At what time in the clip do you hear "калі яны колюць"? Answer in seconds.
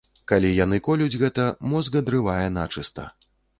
0.29-1.19